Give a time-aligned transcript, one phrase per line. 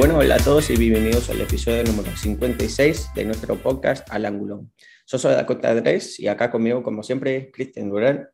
[0.00, 4.64] Bueno, hola a todos y bienvenidos al episodio número 56 de nuestro podcast Al Ángulo.
[5.06, 8.26] Yo soy Dakota Andrés y acá conmigo, como siempre, Cristian Durán.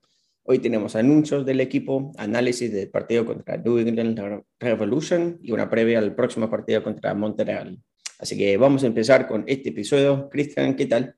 [0.45, 5.99] Hoy tenemos anuncios del equipo, análisis del partido contra New England Revolution y una previa
[5.99, 7.83] al próximo partido contra Montreal.
[8.21, 10.29] Así que vamos a empezar con este episodio.
[10.31, 11.17] Cristian, ¿qué tal?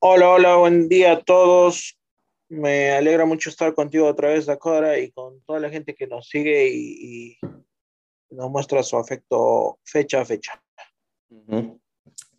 [0.00, 1.98] Hola, hola, buen día a todos.
[2.50, 6.28] Me alegra mucho estar contigo otra vez, Dakota, y con toda la gente que nos
[6.28, 7.38] sigue y, y
[8.30, 10.62] nos muestra su afecto fecha a fecha.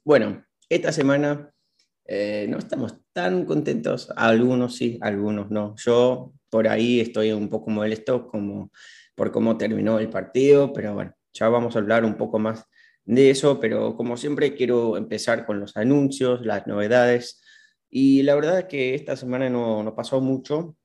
[0.03, 1.51] Bueno, esta semana
[2.05, 5.75] eh, no estamos tan contentos, algunos sí, algunos no.
[5.77, 8.71] Yo por ahí estoy un poco molesto como,
[9.15, 12.65] por cómo terminó el partido, pero bueno, ya vamos a hablar un poco más
[13.05, 17.41] de eso, pero como siempre quiero empezar con los anuncios, las novedades.
[17.89, 20.75] Y la verdad es que esta semana no, no pasó mucho,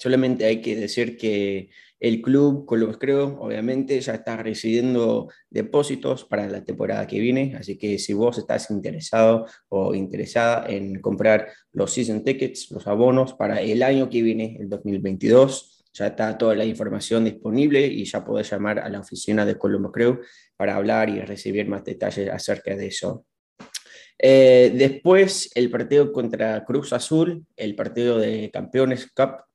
[0.00, 1.68] solamente hay que decir que
[2.00, 7.76] el club Columbus Creo, obviamente, ya está recibiendo depósitos para la temporada que viene, así
[7.76, 13.60] que si vos estás interesado o interesada en comprar los season tickets, los abonos para
[13.60, 18.50] el año que viene, el 2022, ya está toda la información disponible y ya podés
[18.50, 20.20] llamar a la oficina de Columbus Crew
[20.56, 23.26] para hablar y recibir más detalles acerca de eso.
[24.18, 29.49] Eh, después, el partido contra Cruz Azul, el partido de Campeones Cup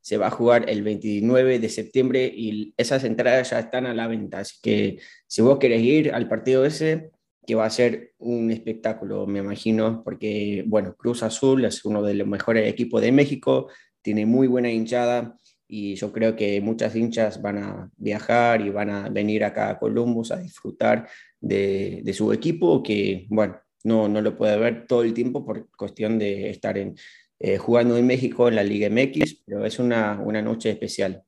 [0.00, 4.06] se va a jugar el 29 de septiembre y esas entradas ya están a la
[4.06, 4.40] venta.
[4.40, 7.10] Así que si vos querés ir al partido ese,
[7.46, 12.14] que va a ser un espectáculo, me imagino, porque, bueno, Cruz Azul es uno de
[12.14, 13.68] los mejores equipos de México,
[14.02, 15.36] tiene muy buena hinchada
[15.66, 19.78] y yo creo que muchas hinchas van a viajar y van a venir acá a
[19.78, 21.08] Columbus a disfrutar
[21.40, 25.70] de, de su equipo, que, bueno, no, no lo puede ver todo el tiempo por
[25.70, 26.96] cuestión de estar en,
[27.42, 31.24] eh, jugando en México en la Liga MX, pero es una, una noche especial.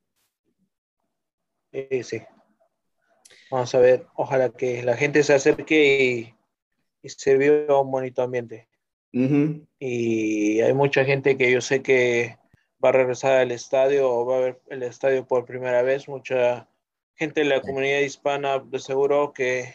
[1.71, 2.21] Sí, sí.
[3.49, 6.35] Vamos a ver, ojalá que la gente se acerque
[7.01, 8.67] y, se viva un bonito ambiente.
[9.11, 12.37] Y hay mucha gente que yo sé que
[12.83, 16.07] va a regresar al estadio o va a ver el estadio por primera vez.
[16.07, 16.67] Mucha
[17.15, 19.73] gente de la comunidad hispana de seguro que,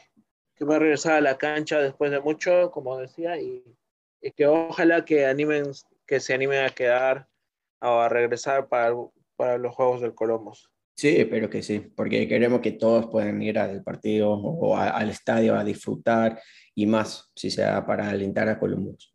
[0.54, 3.62] que va a regresar a la cancha después de mucho, como decía, y,
[4.20, 5.72] y que ojalá que animen
[6.08, 7.28] que se animen a quedar
[7.80, 8.94] o a regresar para,
[9.36, 10.68] para los Juegos del Columbus.
[10.96, 15.54] Sí, espero que sí, porque queremos que todos puedan ir al partido o al estadio
[15.54, 16.40] a disfrutar
[16.74, 19.14] y más, si sea para alentar a Columbus.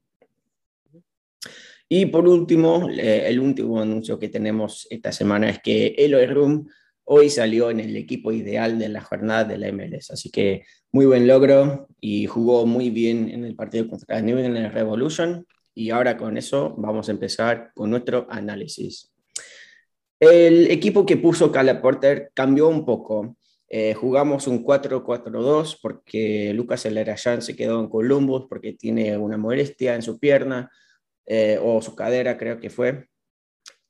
[1.90, 6.70] Y por último, el último anuncio que tenemos esta semana es que Eloy Room
[7.04, 10.12] hoy salió en el equipo ideal de la jornada de la MLS.
[10.12, 14.74] Así que muy buen logro y jugó muy bien en el partido contra New England
[14.74, 19.14] Revolution y ahora con eso vamos a empezar con nuestro análisis.
[20.20, 23.36] El equipo que puso Cala Porter cambió un poco.
[23.68, 29.96] Eh, jugamos un 4-4-2 porque Lucas Elerayán se quedó en Columbus porque tiene una molestia
[29.96, 30.72] en su pierna
[31.26, 33.10] eh, o su cadera, creo que fue.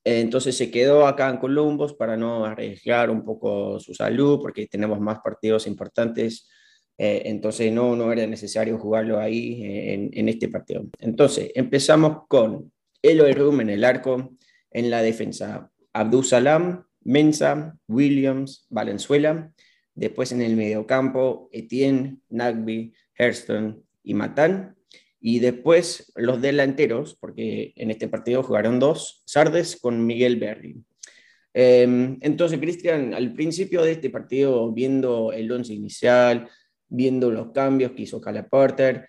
[0.05, 4.99] Entonces se quedó acá en Columbus para no arriesgar un poco su salud porque tenemos
[4.99, 6.49] más partidos importantes
[6.97, 10.85] eh, entonces no, no era necesario jugarlo ahí eh, en, este partido.
[10.99, 12.71] Entonces empezamos con
[13.01, 14.35] Eloy Room en el arco,
[14.71, 19.51] en la defensa Abdul Salam, Mensa, Williams, Valenzuela.
[19.95, 24.75] Después en el mediocampo Etienne, Nagby, Hurston y Matán.
[25.19, 30.83] Y después los delanteros, porque en este partido jugaron dos, Sardes con Miguel Berry.
[31.53, 36.49] Em, entonces, Cristian, al principio de este partido, viendo el once inicial,
[36.93, 39.07] viendo los cambios que hizo Cala Porter,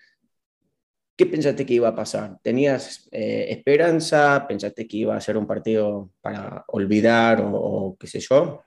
[1.17, 2.39] ¿qué pensaste que iba a pasar?
[2.43, 4.47] ¿Tenías eh, esperanza?
[4.49, 8.63] ¿Pensaste que iba a ser un partido para olvidar o, qué sé yo?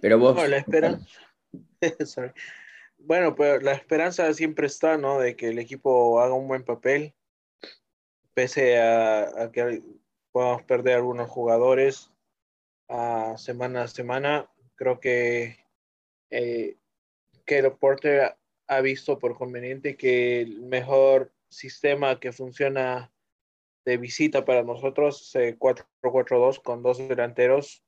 [0.00, 0.48] Pero vos...
[0.48, 1.04] la esperanza...
[2.98, 5.18] bueno, pues la esperanza siempre está, ¿no?
[5.18, 7.12] De que el equipo haga un buen papel,
[8.34, 9.82] pese a, que
[10.30, 12.12] podamos perder algunos jugadores
[12.88, 14.48] a semana a semana.
[14.76, 15.58] Creo que
[16.30, 16.76] eh,
[17.50, 18.36] que Porter
[18.70, 23.12] ha visto por conveniente que el mejor sistema que funciona
[23.84, 27.82] de visita para nosotros es 4-4-2 con dos delanteros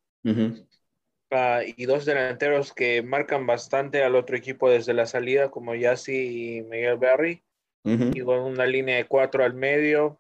[1.31, 6.57] ah, y dos delanteros que marcan bastante al otro equipo desde la salida como Yassi
[6.57, 7.45] y Miguel Berry
[7.85, 10.19] y con una línea de cuatro al medio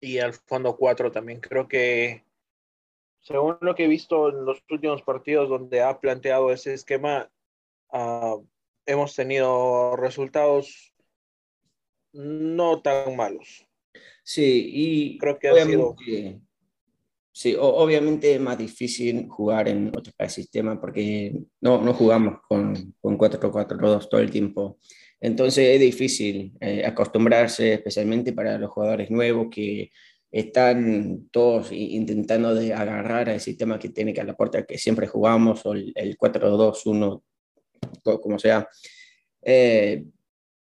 [0.00, 1.40] y al fondo cuatro también.
[1.40, 2.24] Creo que
[3.20, 7.30] según lo que he visto en los últimos partidos donde ha planteado ese esquema
[7.92, 8.46] uh,
[8.86, 10.94] hemos tenido resultados
[12.12, 13.66] no tan malos.
[14.22, 15.96] Sí, y creo que ha sido...
[17.36, 23.18] Sí, obviamente es más difícil jugar en otro sistema porque no, no jugamos con, con
[23.18, 24.78] 4-4-2 todo el tiempo.
[25.20, 29.90] Entonces es difícil eh, acostumbrarse, especialmente para los jugadores nuevos que
[30.30, 35.06] están todos intentando de agarrar al sistema que tiene que a la puerta que siempre
[35.06, 37.22] jugamos, o el, 4-2-1,
[38.02, 38.68] como sea.
[39.42, 40.04] Eh,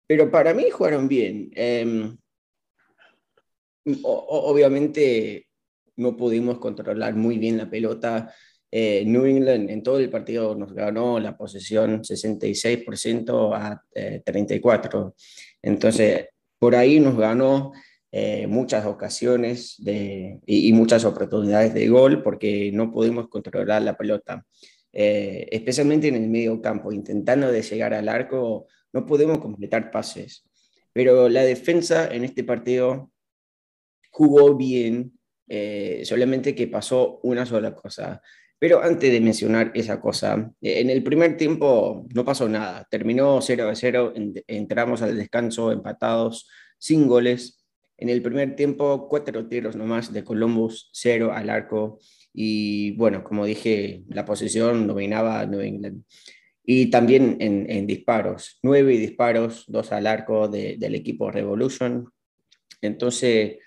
[0.07, 1.51] pero para mí jugaron bien.
[1.53, 2.17] Em,
[4.03, 5.47] obviamente
[5.97, 8.33] no pudimos controlar muy bien la pelota.
[8.71, 15.09] Eh, New England en todo el partido nos ganó la posesión 66% a 34%.
[15.09, 15.13] Eh,
[15.63, 16.27] Entonces,
[16.59, 17.71] por ahí nos ganó
[18.11, 24.45] eh, muchas ocasiones de, y, muchas oportunidades de gol porque no pudimos controlar la pelota.
[24.91, 30.45] Especialmente en el medio campo, intentando de llegar al arco, no pudimos completar pases.
[30.94, 33.12] Pero la defensa en este partido
[34.09, 38.21] jugó bien, eh, solamente que pasó una sola cosa.
[38.57, 43.42] Pero antes de mencionar esa cosa, eh, en el primer tiempo no pasó nada, terminó
[43.42, 44.13] 0 a 0,
[44.47, 47.65] entramos al descanso empatados, sin goles.
[47.97, 52.00] En el primer tiempo, cuatro tiros nomás de Columbus, cero al arco.
[52.33, 56.03] Y bueno, como dije, la posición dominaba New England.
[56.63, 62.07] Y también en, disparos, nueve disparos, dos al arco del equipo Revolution.
[62.81, 63.57] Entonces,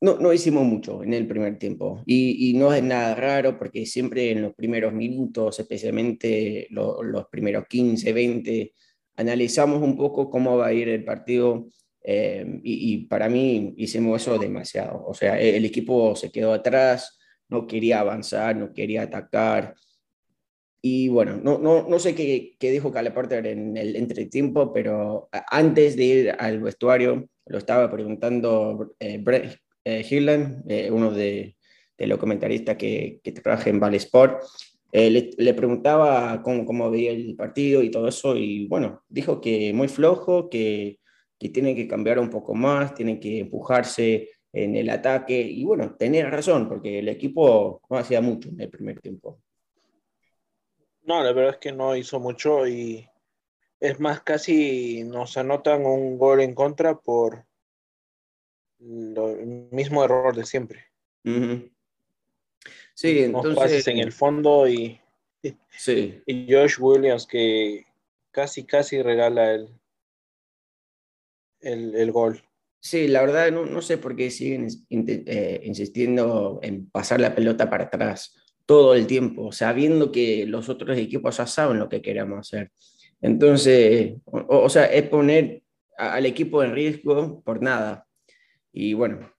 [0.00, 3.86] no, no hicimos mucho en el primer tiempo y, y, no es nada raro porque
[3.86, 8.72] siempre en los primeros minutos, especialmente los primeros 15, 20,
[9.16, 11.68] analizamos un poco cómo va a ir el partido
[12.02, 15.04] eh, y, y, para mí hicimos eso demasiado.
[15.06, 17.18] O sea, el equipo se quedó atrás,
[17.54, 19.74] no quería avanzar, no quería atacar.
[20.82, 25.96] Y bueno, no, no, no sé qué, qué dijo Calaporter en el entretiempo, pero antes
[25.96, 29.22] de ir al vestuario, lo estaba preguntando eh,
[29.84, 30.04] eh,
[30.68, 31.56] eh, uno de,
[31.98, 34.42] los comentaristas que, que trabaja en Vale Sport,
[34.96, 39.72] eh, le, preguntaba cómo, cómo, veía el partido y todo eso, y bueno, dijo que
[39.72, 41.00] muy flojo, que,
[41.36, 45.94] que tiene que cambiar un poco más, tiene que empujarse en el ataque, y bueno,
[45.96, 49.40] tenía razón, porque el equipo no hacía mucho en el primer tiempo.
[51.02, 53.06] No, la verdad es que no hizo mucho y
[53.80, 57.44] es más, casi nos anotan un gol en contra por,
[58.78, 60.86] el mismo error de siempre.
[62.94, 63.88] Sí, entonces.
[63.88, 65.00] en el fondo y,
[65.70, 66.22] sí.
[66.26, 67.84] y Josh Williams que
[68.30, 69.68] casi, casi regala el,
[71.60, 72.42] el, gol.
[72.84, 77.70] Sí, la verdad no, no sé por qué siguen eh, insistiendo en pasar la pelota
[77.70, 78.36] para atrás
[78.66, 82.72] todo el tiempo, sabiendo que los otros equipos ya saben lo que queremos hacer.
[83.22, 85.62] Entonces, o sea, es poner
[85.96, 88.06] al equipo en riesgo por nada.
[88.70, 89.32] Y bueno,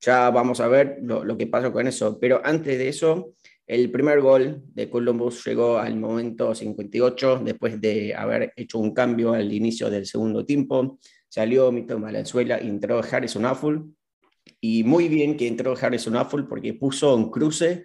[0.00, 2.18] ya vamos a ver lo, que pasa con eso.
[2.18, 3.34] Pero antes de eso,
[3.66, 9.34] el primer gol de Columbus llegó al momento 58, después de haber hecho un cambio
[9.34, 10.98] al inicio del segundo tiempo.
[11.28, 13.82] Salió Mito Valenzuela entró Harrison Affle.
[14.60, 17.84] Y muy bien que entró Harrison Affle porque puso un cruce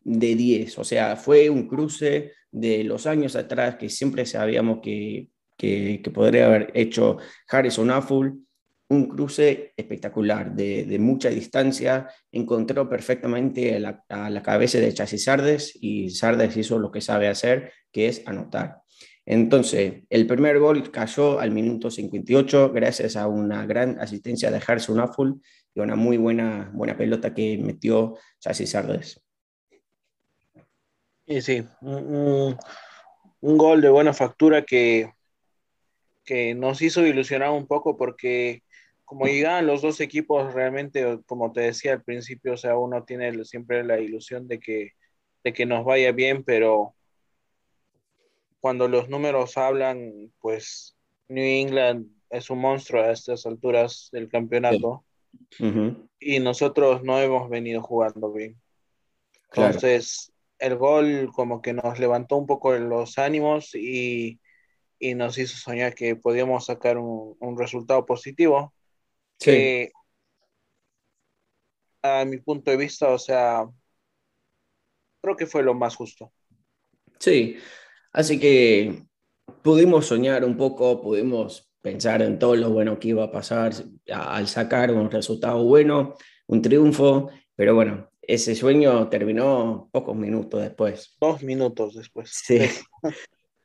[0.00, 0.78] de 10.
[0.78, 6.46] O sea, fue un cruce de los años atrás que siempre sabíamos que, que, podría
[6.46, 7.16] haber hecho
[7.48, 8.32] Harrison Affle
[8.92, 16.10] un cruce espectacular, de, mucha distancia, encontró perfectamente a la, cabeza de Chasis Sardes y
[16.10, 18.81] Sardes hizo lo que sabe hacer, que es anotar.
[19.24, 24.98] Entonces, el primer gol cayó al minuto 58 gracias a una gran asistencia de Harrison
[24.98, 25.34] Affle
[25.74, 29.22] y una muy buena, buena pelota que metió Chasis Sardes.
[31.24, 32.56] Y sí, un,
[33.40, 35.12] un, gol de buena factura que,
[36.24, 38.62] que nos hizo ilusionar un poco porque
[39.04, 43.44] como llegan los dos equipos, realmente, como te decía al principio, o sea, uno tiene
[43.44, 44.92] siempre la ilusión de que,
[45.44, 46.94] de que nos vaya bien, pero
[48.62, 55.04] cuando los números hablan, pues New England es un monstruo a estas alturas del campeonato.
[56.20, 58.56] Y nosotros no hemos venido jugando bien.
[59.50, 64.38] Entonces, el gol como que nos levantó un poco los ánimos y,
[65.00, 68.72] y nos hizo soñar que podíamos sacar un, un resultado positivo
[69.40, 69.90] que
[72.00, 73.68] a mi punto de vista, o sea,
[75.20, 76.32] creo que fue lo más justo.
[77.18, 77.56] Sí,
[78.12, 79.04] así que
[79.62, 83.72] pudimos soñar un poco, pudimos pensar en todo lo bueno que iba a pasar
[84.12, 86.14] al sacar un resultado bueno,
[86.46, 91.16] un triunfo, pero bueno, ese sueño terminó pocos minutos después.
[91.20, 92.30] Dos minutos después.
[92.32, 92.60] Sí.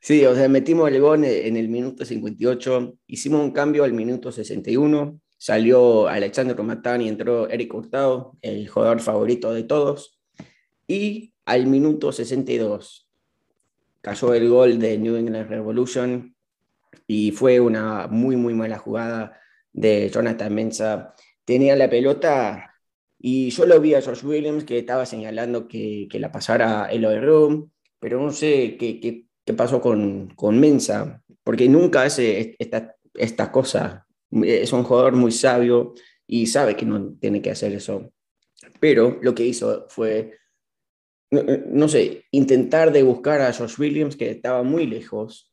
[0.00, 4.30] Sí, o sea, metimos el gol en el minuto 58, hicimos un cambio al minuto
[4.30, 10.20] 61 salió Alexandro Matán y entró Eric Hurtado, el jugador favorito de todos.
[10.86, 13.07] Y al minuto 62
[14.08, 16.34] cayó el gol de New England Revolution
[17.06, 19.38] y fue una muy, muy mala jugada
[19.70, 21.14] de Jonathan Mensa.
[21.44, 22.74] Tenía la pelota
[23.18, 27.20] y yo lo vi a George Williams que estaba señalando que, que la pasara Eloy
[27.20, 32.96] Room, pero no sé qué, qué, qué pasó con, con, Mensa, porque nunca hace esta,
[33.12, 34.06] esta cosa.
[34.42, 35.92] Es un jugador muy sabio
[36.26, 38.10] y sabe que no tiene que hacer eso.
[38.80, 40.38] Pero lo que hizo fue,
[41.30, 45.52] no, no sé, intentar de buscar a George Williams, que estaba muy lejos.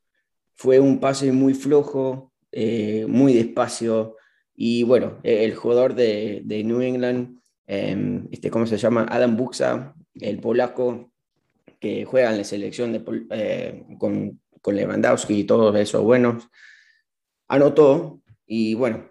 [0.54, 4.16] Fue un pase muy flojo, eh, muy despacio.
[4.56, 7.36] Y bueno, el jugador de, de New England
[7.68, 9.06] Em, este, ¿cómo se llama?
[9.10, 11.12] Adam Buxa, el polaco
[11.80, 16.48] que juega en la selección de, eh, con, con, Lewandowski y todos esos buenos,
[17.48, 19.10] anotó y bueno,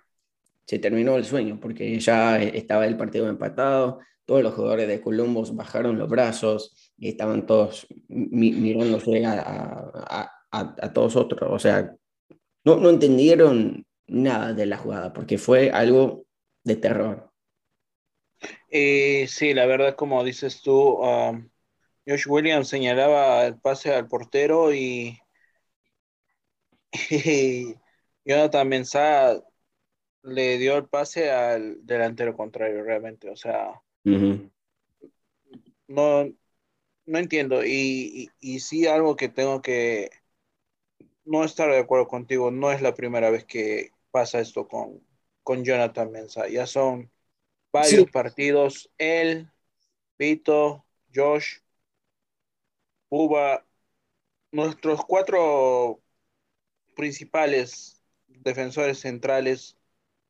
[0.67, 5.55] se terminó el sueño porque ya estaba el partido empatado, todos los jugadores de Columbus
[5.55, 11.95] bajaron los brazos y estaban todos mirándose a, a, a, a, todos otros, o sea,
[12.65, 16.25] no, no entendieron nada de la jugada porque fue algo
[16.63, 17.31] de terror.
[18.71, 21.49] Eh, sí, la verdad, como dices tú, um,
[22.07, 25.19] Josh Williams señalaba el pase al portero y,
[27.11, 27.75] y
[28.25, 29.41] Jonathan Mensah
[30.23, 33.31] le dio el pase al delantero contrario, realmente.
[33.31, 33.81] O sea,
[35.89, 36.33] no,
[37.07, 37.65] no entiendo.
[37.65, 40.11] Y, y, y, sí, algo que tengo que
[41.25, 45.03] no estar de acuerdo contigo, no es la primera vez que pasa esto con,
[45.43, 46.49] con Jonathan Mensah.
[46.49, 47.11] Ya son
[47.73, 49.51] varios partidos, él,
[50.19, 50.85] Vito,
[51.15, 51.59] Josh,
[53.09, 53.65] Uba,
[54.51, 56.01] nuestros cuatro
[56.97, 59.77] principales defensores centrales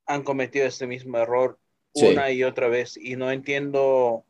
[0.06, 1.58] han cometido este mismo error
[1.94, 4.24] una y otra vez y no entiendo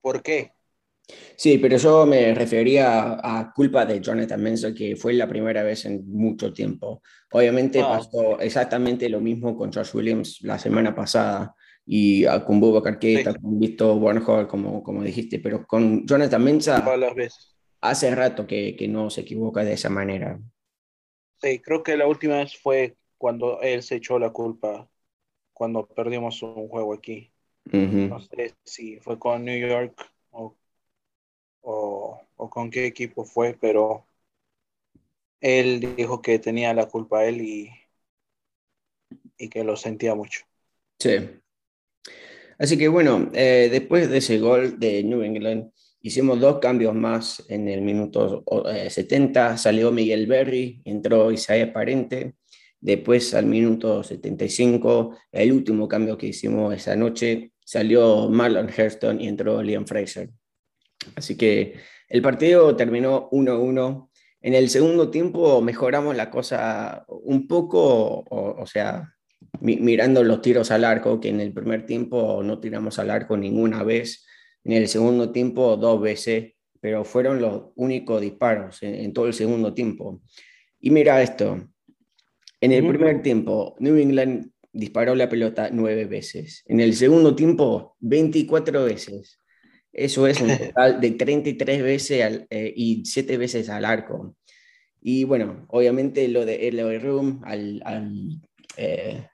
[0.00, 0.52] por qué.
[1.36, 5.86] Sí, pero yo me refería a, culpa de Jonathan Mensah, que fue la primera vez
[5.86, 7.02] en mucho tiempo.
[7.32, 7.88] Obviamente ah.
[7.88, 11.54] pasó exactamente lo mismo con Josh Williams la semana pasada
[11.86, 13.24] y con Bubba sí.
[13.24, 16.84] con Visto Bornhall, como, como dijiste, pero con Jonathan Mensah
[17.80, 20.38] hace rato que, que, no se equivoca de esa manera.
[21.40, 24.88] Sí, creo que la última vez fue cuando él se echó la culpa,
[25.58, 27.30] cuando perdimos un juego aquí.
[27.66, 28.08] Uh -huh.
[28.08, 29.94] No sé si fue con New York
[30.30, 30.56] o,
[31.62, 34.06] o, o, con qué equipo fue, pero
[35.40, 37.70] él dijo que tenía la culpa él y,
[39.36, 40.40] y que lo sentía mucho.
[40.98, 41.16] Sí.
[42.58, 47.44] Así que bueno, eh, después de ese gol de New England, hicimos dos cambios más
[47.48, 49.56] en el minuto eh, 70.
[49.56, 52.34] Salió Miguel Berry, entró Isaías Parente.
[52.80, 59.28] Después, al minuto 75, el último cambio que hicimos esa noche, salió Marlon Hurston y
[59.28, 60.30] entró Liam Fraser.
[61.16, 61.74] Así que
[62.08, 64.08] el partido terminó 1-1.
[64.40, 69.12] En el segundo tiempo mejoramos la cosa un poco, o, sea,
[69.60, 73.82] mirando los tiros al arco, que en el primer tiempo no tiramos al arco ninguna
[73.82, 74.24] vez,
[74.64, 79.74] en el segundo tiempo dos veces, pero fueron los únicos disparos en, todo el segundo
[79.74, 80.22] tiempo.
[80.80, 81.68] Y mira esto,
[82.60, 87.96] en el primer tiempo New England disparó la pelota nueve veces, en el segundo tiempo
[88.00, 89.40] 24 veces.
[89.92, 94.36] Eso es un total de 33 veces al, eh, y 7 veces al arco.
[95.00, 98.40] Y bueno, obviamente lo de Eloy Room al, al
[98.76, 99.26] eh,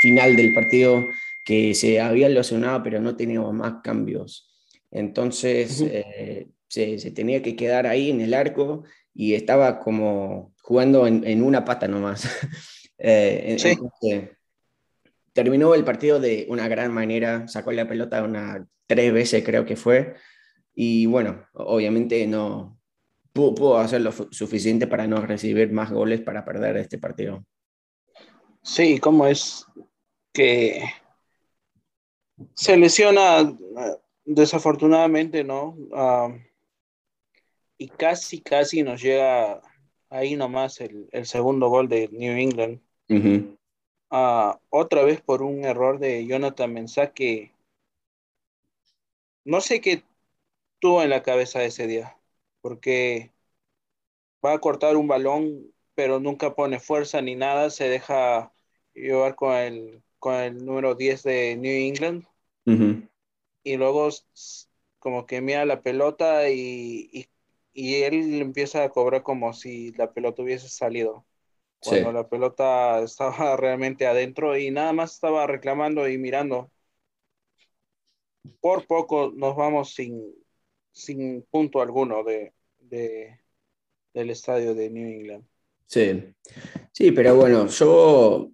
[0.00, 1.04] final del partido
[1.44, 4.50] que se había lesionado, pero no teníamos más cambios.
[4.90, 5.90] Entonces uh -huh.
[5.92, 11.26] eh, se, se, tenía que quedar ahí en el arco y estaba como jugando en,
[11.26, 12.24] en una pata nomás.
[12.98, 13.68] eh, sí.
[13.68, 14.30] entonces,
[15.32, 19.76] terminó el partido de una gran manera, sacó la pelota una, tres veces creo que
[19.76, 20.14] fue,
[20.74, 22.78] y bueno, obviamente no
[23.32, 27.44] pudo, pudo hacer lo suficiente para no recibir más goles para perder este partido.
[28.62, 29.64] Sí, ¿cómo es
[30.32, 30.82] que
[32.54, 33.56] se lesiona
[34.24, 35.68] desafortunadamente, ¿no?
[35.68, 36.34] Uh,
[37.78, 39.60] y casi, casi nos llega
[40.08, 42.80] ahí nomás el, el segundo gol de New England.
[43.08, 43.58] Uh -huh.
[44.10, 47.52] uh, otra vez por un error de Jonathan Mensah que
[49.44, 50.02] no sé qué
[50.80, 52.16] tuvo en la cabeza ese día,
[52.60, 53.32] porque
[54.44, 58.52] va a cortar un balón, pero nunca pone fuerza ni nada, se deja
[58.94, 62.24] llevar con el, con el número 10 de New England.
[62.66, 63.08] Uh -huh.
[63.62, 64.08] Y luego
[64.98, 67.26] como que mira la pelota y, y,
[67.76, 71.26] y, él empieza a cobrar como si la pelota hubiese salido.
[71.80, 76.70] cuando la pelota estaba realmente adentro y nada más estaba reclamando y mirando.
[78.60, 80.34] Por poco nos vamos sin,
[80.92, 85.44] sin punto alguno de, del estadio de New England.
[85.86, 86.34] Sí,
[86.92, 88.50] sí, pero bueno, yo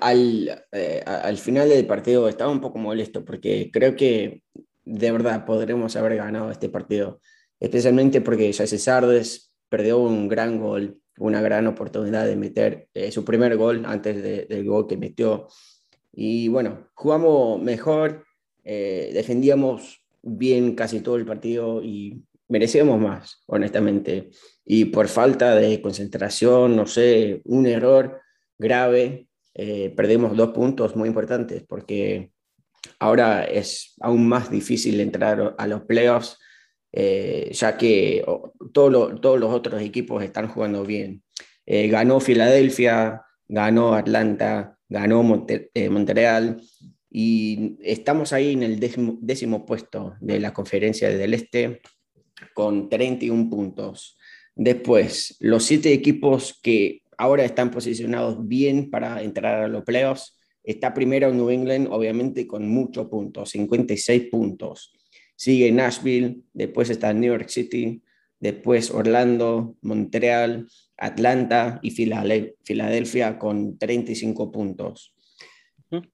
[0.00, 4.42] al, eh, al final del partido estaba un poco molesto porque creo que
[4.84, 7.20] de verdad podremos haber ganado este partido,
[7.60, 13.24] especialmente porque Jesse Sardes perdió un gran gol, una gran oportunidad de meter eh, su
[13.24, 15.48] primer gol antes del gol que metió.
[16.12, 18.24] Y bueno, jugamos mejor,
[18.64, 24.30] eh, defendíamos bien casi todo el partido y merecíamos más, honestamente.
[24.64, 28.20] Y por falta de concentración, no sé, un error
[28.58, 32.30] grave, eh, perdemos dos puntos muy importantes porque
[32.98, 36.38] ahora es aún más difícil entrar a los playoffs,
[36.98, 38.24] eh, ya que
[38.72, 41.22] todos los otros equipos están jugando bien.
[41.66, 46.62] Eh, ganó Filadelfia, ganó Atlanta, ganó Montreal
[47.10, 51.82] y estamos ahí en el décimo, décimo puesto de la conferencia del Este
[52.54, 54.16] con 31 puntos.
[54.54, 60.38] Después, los siete equipos que ahora están posicionados bien para entrar a los playoffs.
[60.64, 64.95] Está primero New England, obviamente con muchos puntos, 56 puntos.
[65.36, 68.02] Sigue Nashville, después está New York City,
[68.40, 75.14] después Orlando, Montreal, Atlanta y Filadelfia con 35 puntos.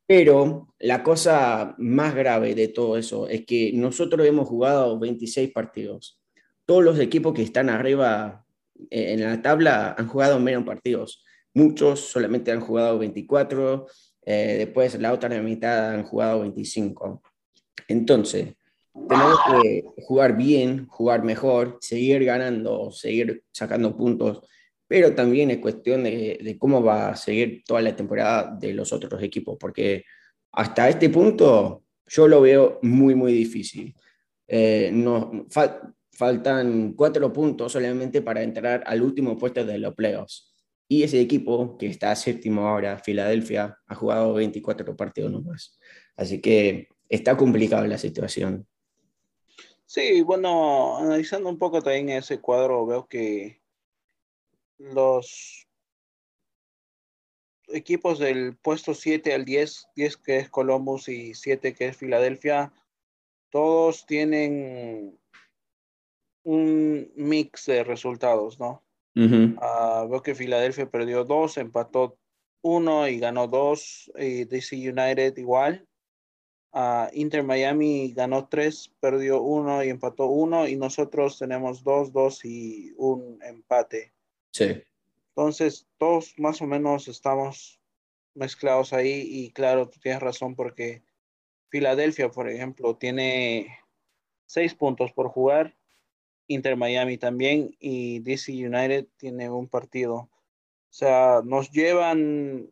[0.07, 6.21] Pero la cosa más grave de todo eso es que nosotros hemos jugado 26 partidos.
[6.67, 8.45] Todos los equipos que están arriba
[8.91, 11.25] en la tabla han jugado menos partidos.
[11.55, 13.87] Muchos solamente han jugado 24,
[14.25, 17.23] eh, después la otra mitad han jugado 25.
[17.89, 18.55] Entonces,
[18.93, 24.43] tenemos que jugar bien, jugar mejor, seguir ganando, seguir sacando puntos,
[24.87, 29.23] pero también es cuestión de, cómo va a seguir toda la temporada de los otros
[29.23, 30.05] equipos, porque
[30.53, 33.95] hasta este punto yo lo veo muy, muy difícil.
[34.47, 35.47] Eh, no,
[36.13, 40.53] faltan cuatro puntos solamente para entrar al último puesto de los playoffs.
[40.89, 45.79] Y ese equipo, que está séptimo ahora, Filadelfia, ha jugado 24 partidos nomás.
[46.17, 48.67] Así que está complicada la situación.
[49.93, 53.61] Sí, bueno, analizando un poco también ese cuadro, veo que
[54.79, 55.69] los
[57.69, 62.73] equipos del puesto 7 al 10, 10 que es Columbus y 7 que es Filadelfia,
[63.51, 65.21] todos tienen
[66.43, 68.83] un mix de resultados, ¿no?
[69.61, 72.17] Ah, veo que Filadelfia perdió dos, empató
[72.63, 74.11] uno y ganó dos.
[74.17, 75.87] Y DC United igual.
[76.73, 80.67] Uh, Inter Miami ganó tres, perdió uno y empató uno.
[80.67, 84.13] Y nosotros tenemos dos, dos y un empate.
[84.53, 84.83] Sí.
[85.35, 87.81] Entonces, todos más o menos estamos
[88.35, 89.23] mezclados ahí.
[89.27, 91.03] Y claro, tú tienes razón porque
[91.69, 93.79] Filadelfia, por ejemplo, tiene
[94.47, 95.75] seis puntos por jugar
[96.47, 100.15] Inter Miami también y DC United tiene un partido.
[100.15, 102.71] O sea, nos llevan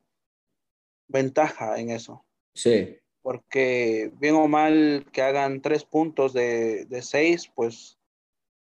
[1.08, 2.24] ventaja en eso.
[2.54, 2.98] Sí.
[3.30, 7.96] Porque bien o mal que hagan tres puntos de, seis, pues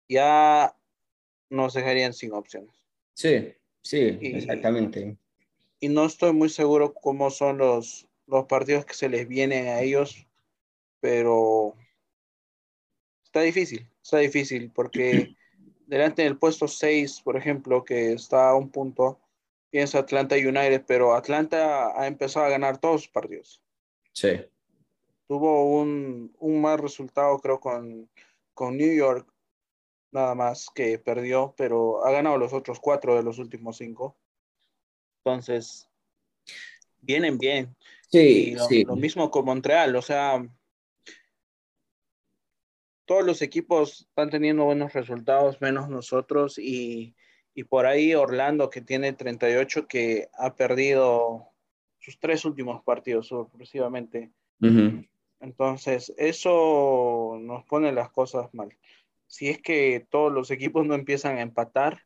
[0.07, 0.75] ya
[1.49, 2.85] nos dejarían sin opciones.
[3.15, 5.17] Sí, sí, exactamente.
[5.79, 9.81] Y no estoy muy seguro cómo son los, los partidos que se les vienen a
[9.81, 10.27] ellos,
[10.99, 11.75] pero
[13.23, 15.35] está difícil está difícil porque
[15.87, 19.19] delante del puesto 6, por ejemplo, que está a un punto,
[19.71, 23.59] piensa Atlanta United, pero Atlanta ha empezado a ganar todos sus partidos.
[24.13, 24.41] Sí.
[25.27, 28.09] Tuvo un, un mal resultado, creo, con,
[28.53, 29.31] con New York,
[30.11, 34.17] nada más que perdió, pero ha ganado los otros cuatro de los últimos cinco.
[35.23, 35.89] Entonces,
[36.99, 37.75] vienen bien.
[38.09, 38.83] Sí, sí.
[38.83, 40.45] lo mismo con Montreal, o sea,
[43.05, 47.15] todos los equipos están teniendo buenos resultados, menos nosotros, y,
[47.69, 51.50] por ahí Orlando, que tiene 38, que ha perdido
[52.01, 54.31] sus tres últimos partidos sorpresivamente.
[55.39, 58.75] Entonces, eso nos pone las cosas mal.
[59.27, 62.03] Si es que todos los equipos no empiezan a empatar,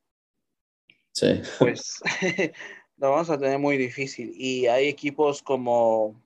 [1.60, 2.02] pues
[2.98, 4.34] lo vamos a tener muy difícil.
[4.36, 6.22] Y hay equipos como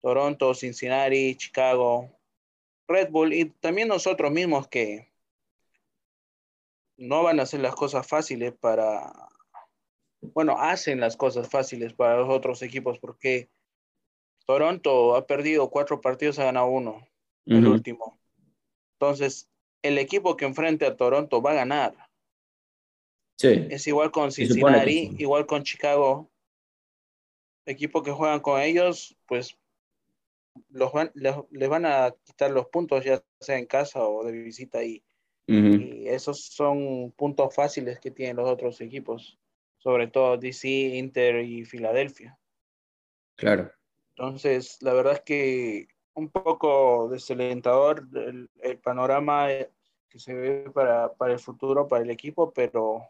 [0.00, 2.10] Toronto, Cincinnati, Chicago,
[2.86, 5.10] Red Bull y también nosotros mismos que
[6.98, 9.12] no van a hacer las cosas fáciles para,
[10.22, 13.50] bueno, hacen las cosas fáciles para los otros equipos porque
[14.46, 17.06] Toronto ha perdido cuatro partidos, ha ganado uno,
[17.46, 18.18] el último.
[18.94, 19.50] Entonces,
[19.82, 21.94] el equipo que enfrente a Toronto va a ganar.
[23.38, 23.66] Sí.
[23.70, 25.16] Es igual con Cincinnati, sí.
[25.18, 26.30] igual con Chicago.
[27.66, 29.56] Equipo que juegan con ellos, pues
[30.68, 34.32] los van, les, les van a quitar los puntos, ya sea en casa o de
[34.32, 35.02] visita, y
[36.06, 39.38] esos son puntos fáciles que tienen los otros equipos,
[39.82, 42.38] sobre todo DC, Inter y Filadelfia.
[43.36, 43.72] Claro.
[44.10, 49.72] Entonces, la verdad es que un poco desalentador el, el panorama eh,
[50.08, 53.08] que se ve para, para el futuro, para el equipo, pero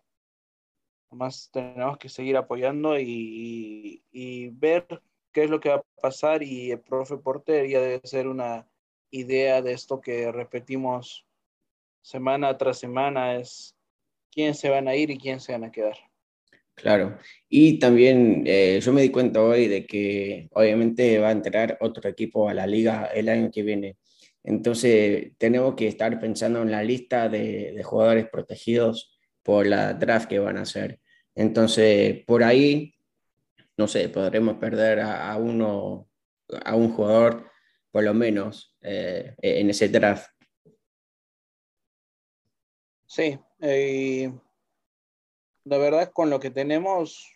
[1.10, 4.86] más tenemos que seguir apoyando y, y ver
[5.30, 8.66] qué es lo que va a pasar y el profe Porter ya debe ser una
[9.10, 11.26] idea de esto que repetimos
[12.00, 13.76] semana tras semana, es
[14.30, 16.11] quién se van a ir y quién se van a quedar.
[16.74, 17.18] Claro.
[17.48, 22.08] Y también eh, yo me di cuenta hoy de que obviamente va a entrar otro
[22.08, 23.98] equipo a la liga el año que viene.
[24.42, 30.28] Entonces tenemos que estar pensando en la lista de, de jugadores protegidos por la draft
[30.28, 31.00] que van a hacer.
[31.34, 32.94] Entonces, por ahí,
[33.76, 36.08] no sé, podremos perder a, uno,
[36.64, 37.50] a un jugador
[37.90, 40.30] por lo menos eh, en ese draft.
[43.06, 44.32] Sí, eh,
[45.64, 47.26] la verdad con lo que tenemos,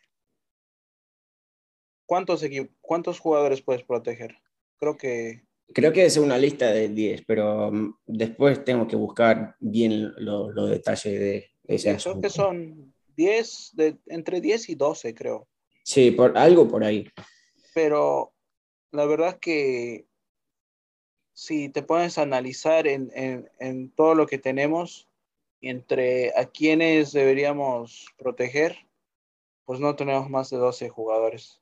[2.07, 2.43] ¿cuántos,
[2.81, 4.37] ¿cuántos jugadores puedes proteger?
[4.79, 5.43] Creo que
[5.75, 10.51] Creo que es una lista de 10, pero mm, después tengo que buscar bien lo-
[10.53, 15.49] los detalles de, ese creo que son 10, de, entre 10 y 12, creo.
[15.83, 17.09] Sí, por, algo por ahí.
[17.75, 18.33] Pero
[18.93, 20.07] la verdad que
[21.33, 25.09] si te pones a analizar en, en, en todo lo que tenemos,
[25.68, 28.76] entre a quienes deberíamos proteger,
[29.64, 31.61] pues no tenemos más de 12 jugadores.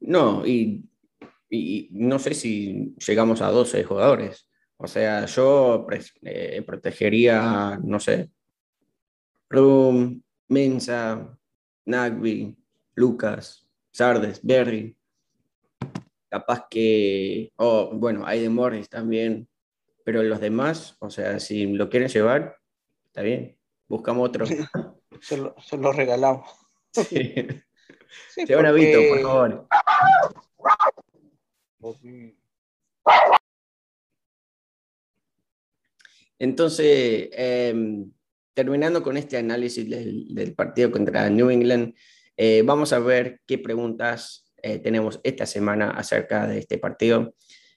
[0.00, 0.84] No, y,
[1.48, 4.46] y no sé si llegamos a 12 jugadores.
[4.76, 5.86] O sea, yo
[6.22, 8.30] eh, protegería, no sé,
[9.48, 11.38] Rum, Mensa,
[11.86, 12.56] Nagby,
[12.94, 14.96] Lucas, Sardes, Berry.
[16.28, 19.48] Capaz que, oh, bueno, hay de Morris también,
[20.04, 22.58] pero los demás, o sea, si lo quieren llevar,
[23.14, 24.44] está bien, buscamos otro.
[25.20, 26.50] Se lo, se lo regalamos.
[26.92, 27.34] Sí.
[28.32, 29.68] Sí, Llevan a Vito, por favor.
[36.38, 38.04] Entonces, eh,
[38.52, 41.94] terminando con este análisis del, del partido contra New England,
[42.36, 47.34] eh, vamos a ver qué preguntas eh, tenemos esta semana acerca de este partido.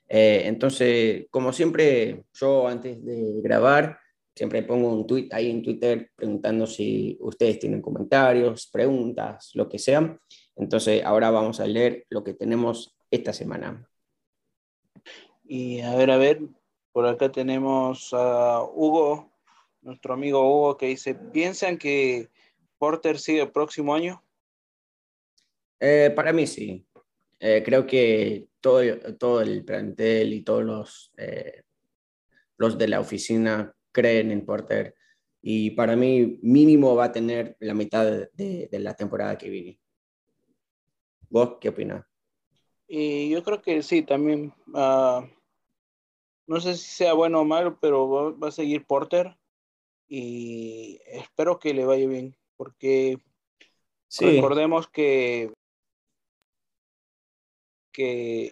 [0.07, 3.99] Eh, entonces, como siempre, yo antes de grabar,
[4.37, 9.79] siempre pongo un tweet ahí en Twitter preguntando si ustedes tienen comentarios, preguntas, lo que
[9.79, 10.17] sea.
[10.55, 13.89] Entonces, ahora vamos a leer lo que tenemos esta semana.
[15.43, 16.41] Y a ver, a ver,
[16.91, 19.31] por acá tenemos a Hugo,
[19.81, 22.29] nuestro amigo Hugo, que dice, ¿piensan que
[22.77, 24.21] Porter sigue el próximo año?
[25.79, 26.85] Eh, para mí sí.
[27.39, 28.81] Eh, creo que todo,
[29.17, 31.63] todo el plantel y todos los, eh,
[32.57, 34.93] los de la oficina creen en Porter
[35.41, 39.79] y para mí mínimo va a tener la mitad de, de la temporada que viene.
[41.29, 42.05] ¿Vos qué opinas?
[42.87, 44.53] Y yo creo que sí, también.
[44.75, 45.27] ah,
[46.45, 49.35] no sé si sea bueno o malo, pero va, va a seguir Porter
[50.07, 53.17] y espero que le vaya bien, porque
[54.21, 55.51] recordemos que,
[57.91, 58.51] que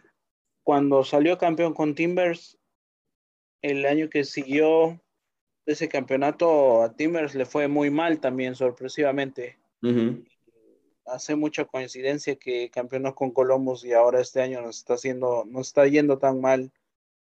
[0.63, 2.57] cuando salió campeón con Timbers,
[3.61, 4.99] el año que siguió
[5.65, 9.57] de ese campeonato a Timbers le fue muy mal también, sorpresivamente.
[11.05, 15.67] Hace mucha coincidencia que campeonó con Columbus y ahora este año nos está haciendo, nos
[15.67, 16.71] está yendo tan mal.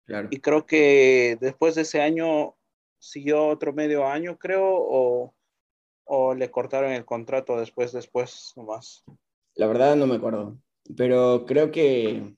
[0.04, 0.28] claro.
[0.30, 2.56] Y creo que después de ese año
[2.98, 5.34] siguió otro medio año, creo, o,
[6.04, 9.04] o le cortaron el contrato después, después nomás.
[9.54, 10.56] La verdad no me acuerdo,
[10.96, 12.34] pero creo que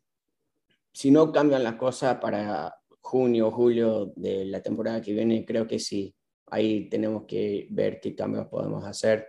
[0.93, 2.82] si no cambian las cosas para
[3.13, 6.15] junio o julio de la temporada que viene, creo que sí.
[6.47, 9.29] Ahí tenemos que ver qué cambios podemos hacer,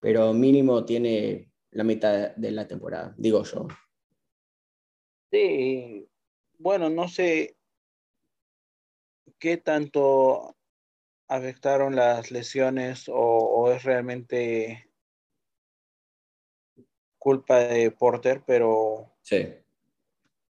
[0.00, 3.68] pero mínimo tiene la mitad de la temporada, digo yo.
[5.30, 6.08] Sí,
[6.58, 7.56] bueno, no sé
[9.38, 10.56] qué tanto
[11.28, 14.90] afectaron las lesiones o, o es realmente
[17.16, 19.54] culpa de Porter, pero Sí.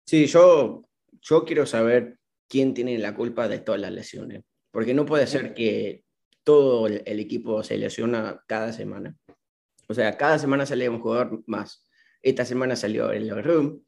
[0.05, 0.83] Sí, yo,
[1.21, 2.19] yo quiero saber
[2.55, 4.41] quién tiene la culpa de todas las lesiones,
[4.71, 6.05] porque no puede ser que
[6.41, 9.13] todo el, equipo se lesiona cada semana.
[9.89, 11.85] O sea, cada semana sale un jugador más.
[12.21, 13.83] Esta semana salió el Room,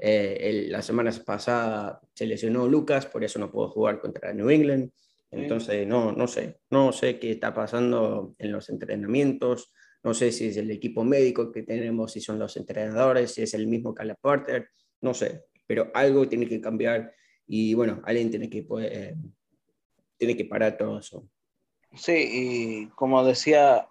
[0.00, 4.50] eh, el- la semana pasada se lesionó Lucas, por eso no pudo jugar contra New
[4.50, 4.90] England.
[5.30, 10.48] Entonces, no, no sé, no sé qué está pasando en los entrenamientos, no sé si
[10.48, 14.16] es el equipo médico que tenemos, si son los entrenadores, si es el mismo Cala
[14.16, 14.70] Porter,
[15.02, 17.12] no sé, pero algo tiene que cambiar
[17.48, 19.16] y bueno, alguien tiene que, pues,
[20.18, 21.26] tiene que parar todo eso.
[21.94, 23.88] Sí, y como decía,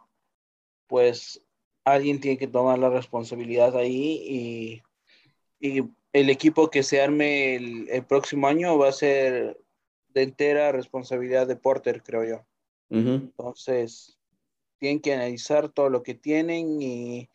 [0.86, 1.43] pues
[1.84, 4.84] alguien tiene que tomar la responsabilidad ahí
[5.60, 9.58] y, y el equipo que se arme el, el, próximo año va a ser
[10.10, 12.46] de entera responsabilidad de Porter, creo yo.
[12.89, 14.17] Entonces,
[14.78, 17.30] tienen que analizar todo lo que tienen y,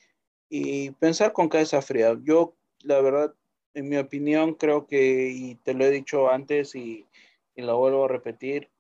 [0.49, 2.17] y, pensar con cabeza fría.
[2.23, 3.35] Yo, la verdad,
[3.75, 7.07] en mi opinión, creo que, y te lo he dicho antes y,
[7.55, 8.71] y lo vuelvo a repetir,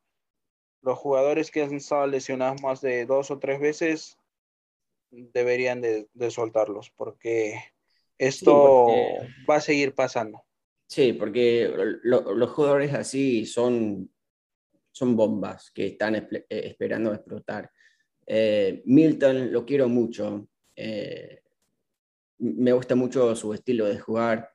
[0.82, 4.18] los jugadores que han estado lesionados más de dos o tres veces
[5.10, 7.54] deberían de, de soltarlos porque
[8.18, 8.86] esto
[9.48, 10.44] va a seguir pasando.
[10.86, 14.10] Sí, porque los jugadores así son,
[14.90, 17.70] son bombas que están eh, esperando explotar.
[18.26, 20.48] Eh, Milton lo quiero mucho.
[20.76, 21.40] Eh,
[22.38, 24.51] me gusta mucho su estilo de jugar,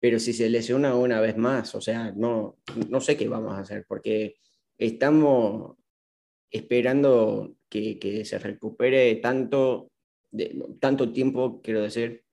[0.00, 3.60] pero si se lesiona una vez más, o sea, no, no sé qué vamos a
[3.60, 4.36] hacer, porque
[4.78, 5.76] estamos
[6.50, 9.90] esperando que, se recupere tanto,
[10.30, 12.24] de, tanto tiempo, quiero decir,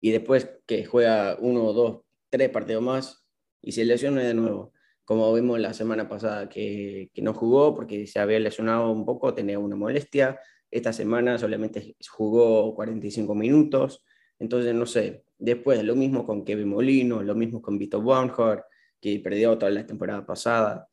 [0.00, 3.26] y después que juega uno, dos, tres partidos más
[3.60, 4.72] y se lesiona de nuevo.
[5.04, 9.34] Como vimos la semana pasada que, que no jugó porque se había lesionado un poco,
[9.34, 10.40] tenía una molestia.
[10.70, 14.02] Esta semana solamente jugó 45 minutos.
[14.42, 18.64] Entonces, no sé, después lo mismo con Kevin Molino, lo mismo con Vito Barnhart,
[19.00, 20.88] que perdió toda la temporada pasada.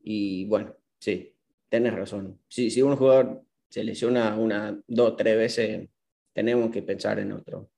[0.00, 1.34] Y bueno, sí,
[1.68, 2.40] tenés razón.
[2.48, 5.86] Si, si un jugador se lesiona una, dos, tres veces,
[6.32, 7.68] tenemos que pensar en otro.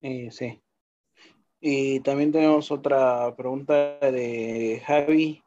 [0.00, 0.58] Eh, sí.
[1.60, 5.42] Y también tenemos otra pregunta de Javi.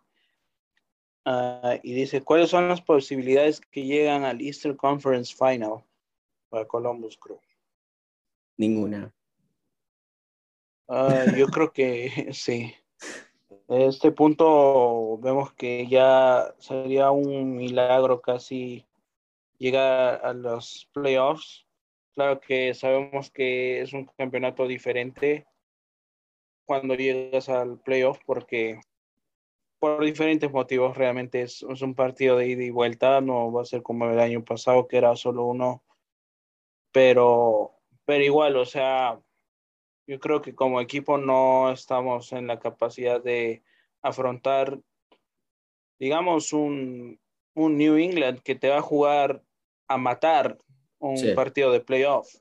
[1.25, 5.83] Uh, y dice, ¿cuáles son las posibilidades que llegan al Easter Conference Final
[6.49, 7.39] para Columbus Crew?
[8.57, 9.13] Ninguna.
[10.87, 12.73] Uh, yo creo que sí.
[13.69, 18.85] este punto vemos que ya sería un milagro casi
[19.57, 21.65] llegar a los playoffs.
[22.13, 25.47] Claro que sabemos que es un campeonato diferente
[26.65, 28.79] cuando llegas al playoff porque
[29.79, 33.65] por diferentes motivos realmente es, es, un partido de ida y vuelta, no va a
[33.65, 35.83] ser como el año pasado que era solo uno,
[36.93, 37.73] pero,
[38.05, 39.19] pero igual, o sea,
[40.07, 43.63] yo creo que como equipo no estamos en la capacidad de
[44.01, 44.79] afrontar,
[45.99, 47.19] digamos, un,
[47.53, 49.41] un New England que te va a jugar
[49.87, 50.57] a matar
[50.99, 51.33] un sí.
[51.33, 52.35] partido de playoff.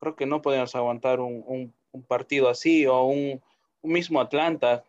[0.00, 3.42] Creo que no podemos aguantar un, un, un partido así o un,
[3.82, 4.84] un, mismo Atlanta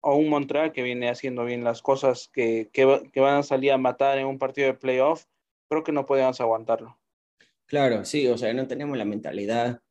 [0.00, 3.72] o un Montreal que viene haciendo bien las cosas que, que, que van a salir
[3.72, 5.24] a matar en un partido de playoff.
[5.68, 6.96] Creo que no podemos aguantarlo.
[7.68, 9.82] Claro, sí, o sea, no tenemos la mentalidad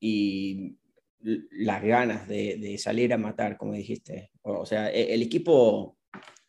[0.00, 0.78] y
[1.20, 4.30] las ganas de, salir a matar, como dijiste.
[4.42, 5.98] O sea, e, el equipo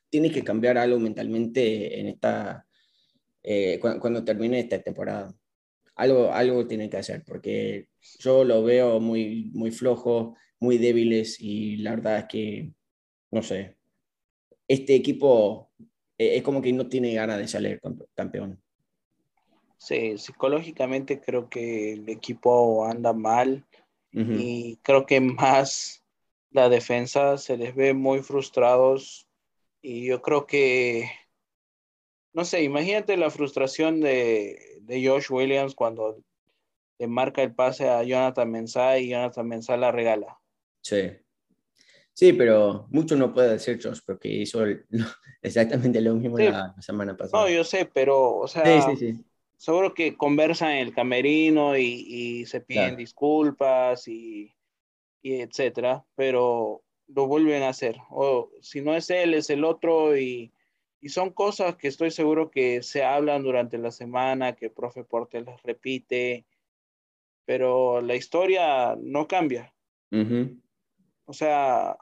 [0.09, 2.67] tiene que cambiar algo mentalmente en esta,
[3.43, 5.33] eh, cuando, cuando, termine esta temporada.
[5.95, 11.77] Algo, algo tiene que hacer, porque yo lo veo muy, muy flojo, muy débiles y
[11.77, 12.73] la verdad es que,
[13.31, 13.77] no sé,
[14.67, 15.71] este equipo
[16.17, 17.81] eh, es como que no tiene ganas de salir
[18.15, 18.61] campeón.
[19.81, 23.65] Sí, psicológicamente creo que el equipo anda mal
[24.13, 24.37] uh -huh.
[24.39, 26.03] y creo que más
[26.51, 29.27] la defensa se les ve muy frustrados
[29.81, 31.09] y yo creo que,
[32.31, 36.23] no sé, imagínate la frustración de, de Josh Williams cuando
[36.99, 40.39] le marca el pase a Jonathan Mensah y Jonathan Mensah la regala.
[40.83, 41.09] Sí.
[42.13, 44.85] Sí, pero mucho no puede decir Josh porque hizo el,
[45.41, 46.43] exactamente lo mismo sí.
[46.43, 47.45] la, semana pasada.
[47.45, 49.25] No, yo sé, pero, o sea, sí, sí,
[49.61, 52.97] seguro que conversan en el camerino y, y se piden claro.
[52.97, 54.55] disculpas y,
[55.21, 57.97] y, etcétera, pero lo vuelven a hacer.
[58.09, 60.51] O si no es él, es el otro y,
[60.99, 65.03] y, son cosas que estoy seguro que se hablan durante la semana, que el profe
[65.03, 66.47] Porte les repite,
[67.45, 69.75] pero la historia no cambia.
[70.09, 70.61] Uh -huh.
[71.25, 71.97] O sea,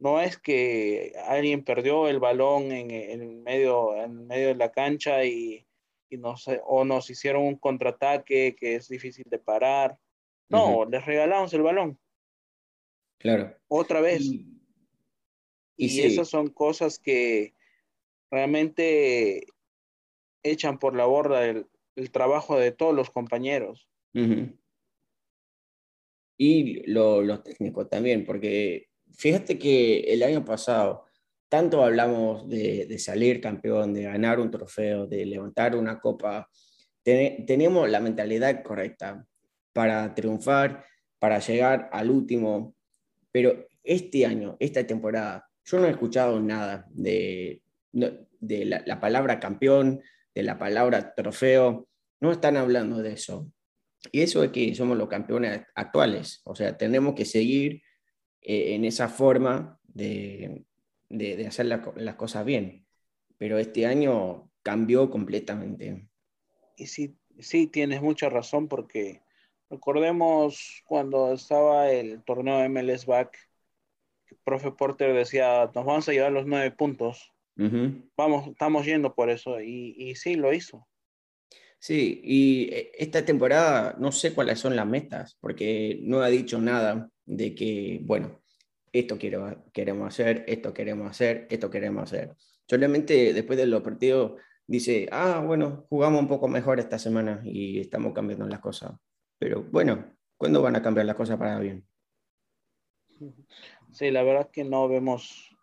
[0.00, 5.24] no es que alguien perdió el balón en, en, medio, en medio de la cancha
[5.24, 5.67] y
[6.08, 9.98] y nos, o nos hicieron un contraataque que es difícil de parar.
[10.48, 10.90] No, uh -huh.
[10.90, 11.98] les regalamos el balón.
[13.18, 13.54] Claro.
[13.68, 14.22] Otra vez.
[14.22, 14.60] Y,
[15.76, 16.02] y, y sí.
[16.02, 17.54] esas son cosas que
[18.30, 19.46] realmente
[20.42, 21.66] echan por la borda el,
[21.96, 23.88] el trabajo de todos los compañeros.
[24.14, 24.58] Uh -huh.
[26.40, 31.07] Y lo, los técnicos también, porque fíjate que el año pasado
[31.48, 36.48] tanto hablamos de, salir campeón, de ganar un trofeo, de levantar una copa,
[37.02, 39.24] tenemos la mentalidad correcta
[39.72, 40.84] para triunfar,
[41.18, 42.74] para llegar al último,
[43.32, 50.02] pero este año, esta temporada, yo no he escuchado nada de, de la, palabra campeón,
[50.34, 51.88] de la palabra trofeo,
[52.20, 53.50] no están hablando de eso.
[54.12, 57.82] Y eso es que somos los campeones actuales, o sea, tenemos que seguir
[58.42, 60.66] eh, en esa forma de,
[61.08, 62.86] de, hacer las cosas bien.
[63.36, 66.08] Pero este año cambió completamente.
[66.76, 69.22] Y sí, sí, tienes mucha razón porque
[69.70, 73.36] recordemos cuando estaba el torneo de MLS Back,
[74.26, 77.32] el profe Porter decía, nos vamos a llevar los nueve puntos.
[78.16, 80.86] Vamos, estamos yendo por eso y, y sí, lo hizo.
[81.80, 86.60] Sí, y eh, esta temporada no sé cuáles son las metas, porque no ha dicho
[86.60, 88.40] nada de que, bueno,
[88.92, 92.34] esto quiero, queremos hacer, esto queremos hacer, esto queremos hacer.
[92.66, 97.80] Solamente después de los partidos dice, ah, bueno, jugamos un poco mejor esta semana y
[97.80, 98.92] estamos cambiando las cosas.
[99.38, 101.86] Pero bueno, ¿cuándo van a cambiar las cosas para bien?
[103.90, 105.56] Sí, la verdad que no vemos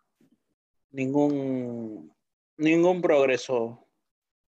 [0.90, 2.12] ningún,
[2.56, 3.86] ningún progreso.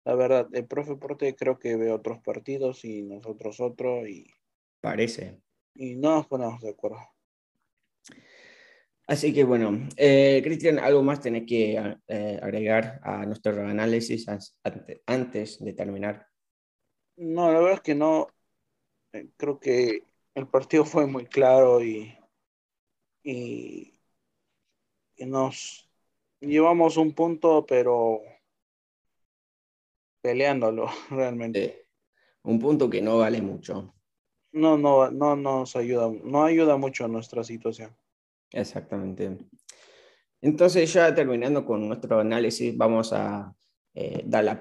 [0.03, 4.27] La verdad, el profe Porte creo que ve otros partidos y nosotros otro y...
[4.81, 5.39] Parece.
[5.75, 6.99] Y no nos ponemos de acuerdo.
[9.11, 11.73] Así que bueno, eh, Cristian, ¿algo más tenés que
[12.07, 14.25] eh, agregar a nuestro análisis
[15.05, 16.27] antes de terminar?
[17.17, 18.29] No, la verdad es que no.
[19.11, 22.17] Eh, creo que el partido fue muy claro y,
[23.21, 23.99] y,
[25.25, 25.89] nos
[26.39, 28.21] llevamos un punto, pero
[30.21, 31.85] peleándolo realmente.
[32.43, 33.93] un punto que no vale mucho.
[34.53, 37.93] No, no, no nos ayuda, no ayuda mucho a nuestra situación.
[38.51, 39.37] Exactamente.
[40.41, 43.53] Entonces, ya terminando con nuestro análisis, vamos a
[43.93, 44.59] eh, dar la,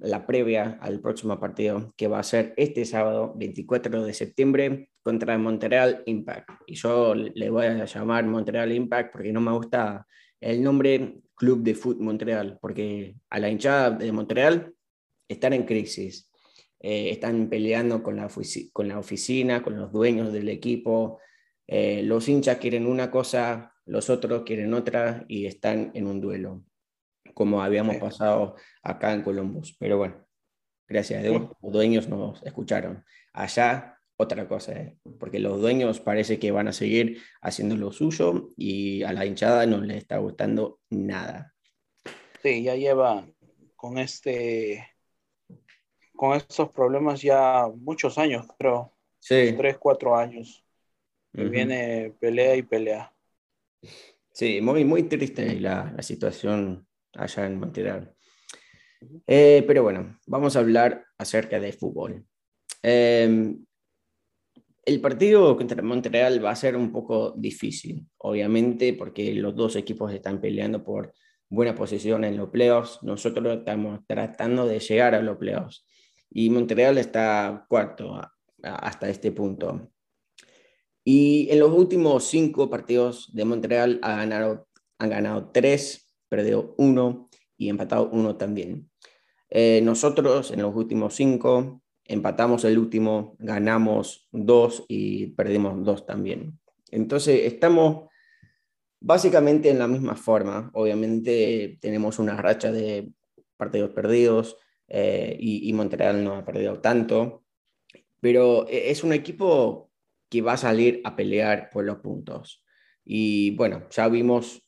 [0.00, 5.34] la previa al próximo partido que va a ser este sábado 24 de septiembre contra
[5.34, 6.48] el Montreal Impact.
[6.66, 10.06] Y yo le voy a llamar Montreal Impact porque no me gusta
[10.40, 14.74] el nombre Club de Foot Montreal, porque a la hinchada de Montreal
[15.28, 16.30] están en crisis.
[16.80, 18.28] Eh, están peleando con la,
[18.72, 21.18] con la oficina, con los dueños del equipo,
[21.70, 26.64] eh, los hinchas quieren una cosa, los otros quieren otra y están en un duelo,
[27.34, 29.76] como habíamos pasado acá en Columbus.
[29.78, 30.26] Pero bueno,
[30.88, 33.04] gracias a Dios, los dueños nos escucharon.
[33.34, 38.48] Allá otra cosa, eh, porque los dueños parece que van a seguir haciendo lo suyo
[38.56, 41.54] y a la hinchada no le está gustando nada.
[42.42, 43.28] Sí, ya lleva
[43.76, 44.88] con este
[46.16, 48.96] con estos problemas ya muchos años, creo.
[49.20, 49.54] Sí.
[49.56, 50.64] Tres, cuatro años
[51.44, 53.12] viene pelea y pelea.
[54.32, 58.14] Sí, muy, muy triste la, la situación allá en Montreal.
[59.26, 62.24] Eh, pero bueno, vamos a hablar acerca de fútbol.
[62.82, 63.64] Em,
[64.84, 70.12] el partido contra Montreal va a ser un poco difícil, obviamente, porque los dos equipos
[70.12, 71.12] están peleando por
[71.48, 73.02] buena posición en los playoffs.
[73.02, 75.84] Nosotros estamos tratando de llegar a los playoffs
[76.30, 78.20] y Montreal está cuarto
[78.62, 79.90] hasta este punto.
[81.10, 84.68] Y en los últimos cinco partidos de Montreal ha ganado,
[84.98, 88.90] han ganado tres, perdido uno y empatado uno también.
[89.48, 96.60] Eh, nosotros en los últimos cinco empatamos el último, ganamos dos y perdimos dos también.
[96.90, 98.10] Entonces estamos
[99.00, 100.70] básicamente en la misma forma.
[100.74, 103.10] Obviamente tenemos una racha de
[103.56, 107.44] partidos perdidos eh, y, Montreal no ha perdido tanto,
[108.20, 109.87] pero eh, es un equipo
[110.28, 112.64] que va a salir a pelear por los puntos.
[113.04, 114.62] Y bueno, ya vimos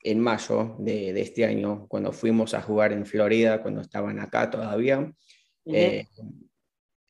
[0.00, 5.12] en mayo de, este año, cuando fuimos a jugar en Florida, cuando estaban acá todavía,
[5.64, 6.06] eh,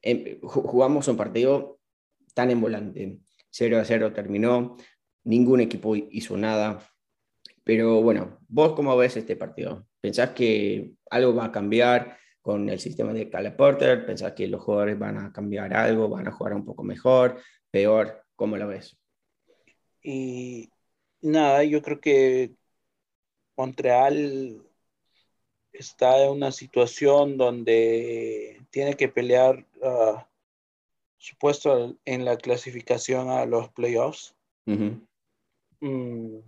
[0.03, 1.81] em, jugamos un partido
[2.35, 3.19] tan en volante.
[3.51, 4.77] 0 a 0 terminó,
[5.25, 6.81] ningún equipo hizo nada.
[7.65, 9.87] Pero bueno, vos cómo ves este partido?
[10.01, 14.05] ¿Pensás que algo va a cambiar con el sistema de Caleb Porter?
[14.05, 17.41] ¿Pensás que los jugadores van a cambiar algo, van a jugar un poco mejor?
[17.75, 18.97] Peor, ¿cómo lo ves?
[20.01, 20.71] Y
[21.21, 22.53] nada, yo creo que
[23.57, 24.63] Montreal
[25.73, 30.21] está en una situación donde tiene que pelear uh,
[31.17, 34.37] su puesto en la clasificación a los playoffs.
[34.67, 36.39] Mm.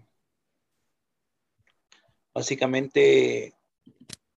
[2.33, 3.53] Básicamente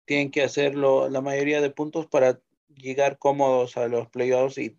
[0.05, 4.79] tienen que hacerlo la mayoría de puntos para llegar cómodos a los playoffs y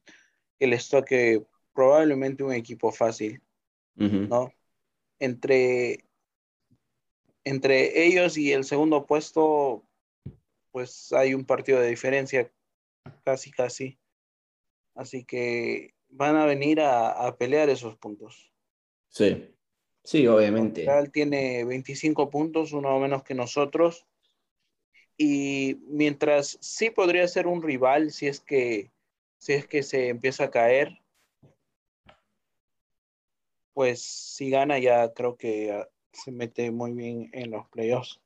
[0.60, 1.46] el estoque
[1.78, 3.40] probablemente un equipo fácil,
[3.94, 4.52] ¿no?
[5.20, 6.04] Entre,
[7.44, 9.84] entre ellos y el segundo puesto,
[10.72, 12.52] pues hay un partido de diferencia,
[13.24, 14.00] casi, casi.
[14.96, 18.52] Así que van a venir a, pelear esos puntos.
[19.10, 19.54] Sí,
[20.04, 20.82] sí, obviamente.
[20.82, 24.08] Montreal tiene 25 puntos, uno menos que nosotros.
[25.16, 28.90] Y mientras sí podría ser un rival si es que,
[29.38, 31.04] si es que se empieza a caer,
[33.78, 38.20] pues si gana ya creo que ah, se mete muy bien en los playoffs.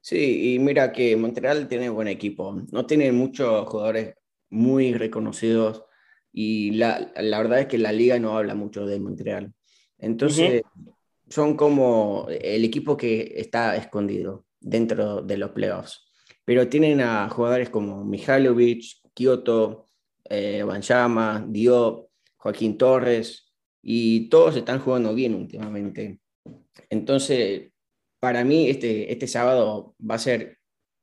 [0.00, 2.62] Sí, y mira que Montreal tiene buen equipo.
[2.72, 4.14] No tiene muchos jugadores
[4.48, 5.84] muy reconocidos
[6.32, 9.52] y la, la, verdad es que la liga no habla mucho de Montreal.
[9.98, 10.62] Entonces,
[11.28, 16.06] son como el equipo que está escondido dentro de los playoffs.
[16.46, 19.88] Pero tienen a jugadores como Mihailovic, Kyoto,
[20.24, 22.13] eh, Banchama, Diop,
[22.44, 26.20] Joaquín Torres, y todos están jugando bien últimamente.
[26.90, 27.70] Entonces,
[28.20, 30.58] para mí este, este sábado va a ser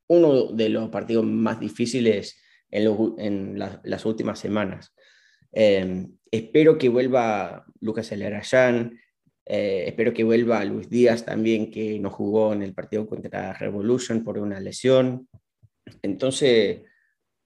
[0.07, 2.39] uno de los partidos más difíciles
[2.69, 4.93] en, las últimas semanas.
[5.51, 8.99] Eh, espero que vuelva Lucas Elerayán,
[9.43, 14.23] eh, espero que vuelva Luis Díaz también, que no jugó en el partido contra Revolution
[14.23, 15.27] por una lesión.
[16.03, 16.81] Entonces,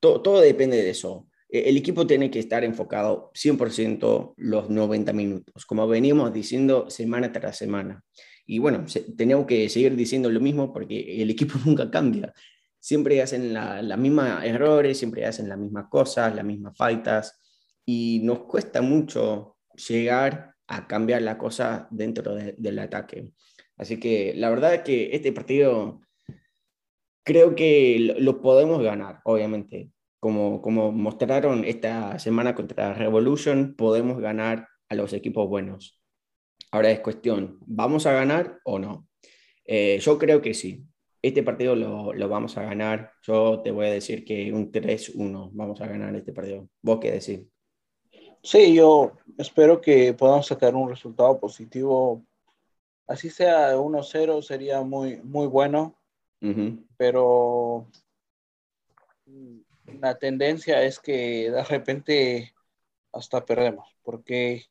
[0.01, 1.29] todo depende de eso.
[1.55, 7.31] E, el equipo tiene que estar enfocado 100% los 90 minutos, como venimos diciendo semana
[7.31, 8.03] tras semana.
[8.45, 8.85] Y bueno,
[9.17, 12.33] tenemos que seguir diciendo lo mismo porque el equipo nunca cambia.
[12.79, 17.39] Siempre hacen las la mismos errores, siempre hacen las mismas cosas, las mismas faltas,
[17.85, 19.57] y nos cuesta mucho
[19.89, 23.31] llegar a cambiar la cosa dentro del ataque.
[23.77, 26.01] Así que la verdad es que este partido
[27.23, 29.94] creo que lo podemos ganar, obviamente
[30.25, 36.01] como, como mostraron esta semana contra Revolution, podemos ganar a los equipos buenos.
[36.71, 39.07] Ahora es cuestión, ¿vamos a ganar o no?
[39.65, 40.83] Eh, yo creo que sí.
[41.21, 43.11] Este partido lo, lo, vamos a ganar.
[43.21, 46.69] Yo te voy a decir que un 3-1 vamos a ganar este partido.
[46.81, 47.41] ¿Vos qué decís?
[48.41, 52.25] Sí, yo espero que podamos sacar un resultado positivo.
[53.05, 55.95] Así sea 1-0 sería muy, muy bueno.
[56.97, 57.87] Pero
[60.01, 62.53] la tendencia es que de repente
[63.11, 64.65] hasta perdemos, porque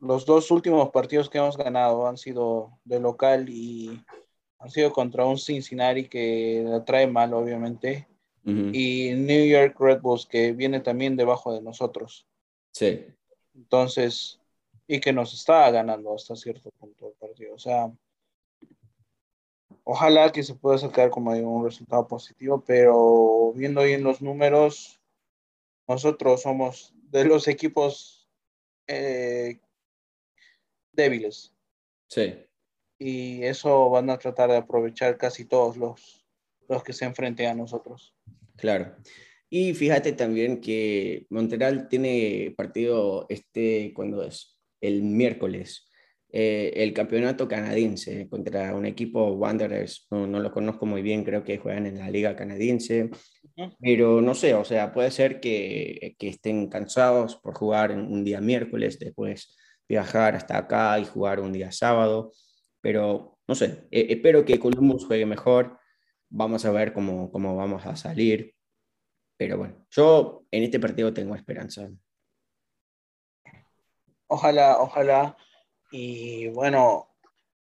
[0.00, 4.04] los dos últimos partidos que hemos ganado han sido de local y
[4.58, 8.06] han sido contra un Cincinnati que la trae mal, obviamente,
[8.44, 12.26] y New York Red Bulls que viene también debajo de nosotros.
[12.72, 13.04] Sí.
[13.54, 14.40] Entonces,
[14.86, 17.54] y que nos está ganando hasta cierto punto el partido.
[17.54, 17.92] O sea,
[19.90, 25.00] ojalá que se pueda sacar como digo, un resultado positivo, pero viendo bien los números,
[25.88, 28.28] nosotros somos de los equipos
[28.86, 29.60] eh,
[30.92, 31.54] débiles.
[32.06, 32.34] Sí.
[32.98, 36.26] Y eso van a tratar de aprovechar casi todos los,
[36.68, 38.14] los que se enfrenten a nosotros.
[38.56, 38.94] Claro.
[39.48, 44.60] Y fíjate también que Montreal tiene partido este, cuando es?
[44.82, 45.87] El miércoles.
[46.30, 51.42] Eh, el campeonato canadiense contra un equipo Wanderers, no, no, lo conozco muy bien, creo
[51.42, 53.08] que juegan en la liga canadiense,
[53.80, 58.42] pero no sé, o sea, puede ser que, que estén cansados por jugar un día
[58.42, 59.56] miércoles, después
[59.88, 62.32] viajar hasta acá y jugar un día sábado,
[62.82, 65.78] pero no sé, eh, espero que Columbus juegue mejor,
[66.28, 68.54] vamos a ver cómo, cómo vamos a salir,
[69.38, 71.88] pero bueno, yo en este partido tengo esperanza.
[74.26, 75.34] Ojalá, ojalá
[75.90, 77.08] y bueno,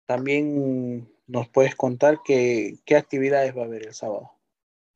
[0.06, 4.32] también nos puedes contar qué, qué actividades va a haber el sábado.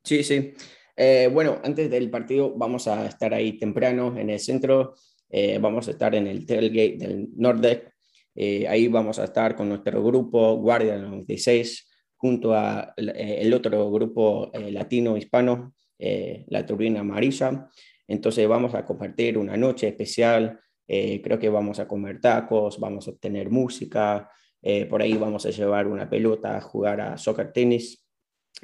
[0.03, 0.53] Sí, sí.
[0.95, 4.95] Eh, bueno, antes del partido vamos a estar ahí temprano en el centro.
[5.29, 7.93] Eh, vamos a estar en el tailgate del Nordeck.
[8.35, 14.49] Eh, ahí vamos a estar con nuestro grupo Guardia 96 junto a el otro grupo
[14.53, 17.67] latino hispano, la Turbina Amarilla.
[18.07, 20.57] Entonces vamos a compartir una noche especial
[20.87, 24.29] eh, creo que vamos a comer tacos, vamos a tener música,
[24.61, 28.05] eh, por ahí vamos a llevar una pelota a jugar a soccer tenis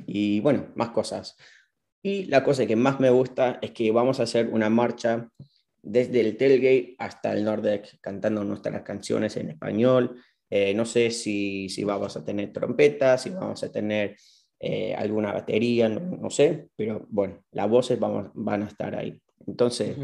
[0.06, 1.38] y bueno, más cosas.
[2.02, 5.30] Y la cosa que más me gusta es que vamos a hacer una marcha
[5.82, 10.22] desde el tailgate hasta el Nordex cantando nuestras canciones en español.
[10.50, 14.16] Eh, no sé si, si, vamos a tener trompetas, si vamos a tener
[14.98, 19.18] alguna batería, no, sé, pero bueno, las voces vamos, van a estar ahí.
[19.48, 19.96] Entonces,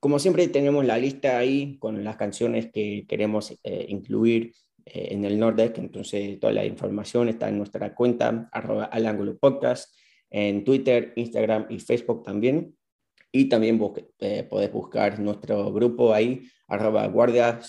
[0.00, 4.52] como siempre tenemos la lista ahí con las canciones que queremos eh, incluir
[4.84, 9.36] eh, en el Nordeck, entonces toda la información está en nuestra cuenta, arroba al ángulo
[9.36, 9.94] podcast,
[10.30, 12.76] en Twitter, Instagram y Facebook también.
[13.32, 13.80] Y también
[14.20, 17.60] eh, podés buscar nuestro grupo ahí, arroba guardia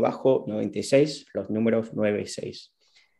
[0.00, 2.74] bajo 96, los números 96.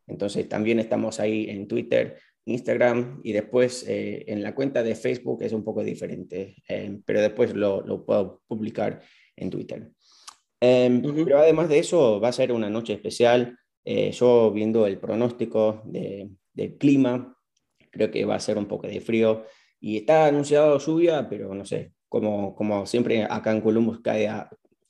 [0.07, 2.19] Entonces también estamos ahí en Twitter,
[2.51, 7.21] Instagram y después eh, en la cuenta de Facebook es un poco diferente, eh, pero
[7.21, 9.01] después lo, lo, puedo publicar
[9.37, 9.91] en Twitter.
[10.61, 13.57] Em, pero además de eso va a ser una noche especial.
[13.85, 17.37] yo viendo el pronóstico de, del clima,
[17.91, 19.45] creo que va a ser un poco de frío
[19.81, 24.29] y está anunciado lluvia, pero no sé, como, como siempre acá en Columbus cae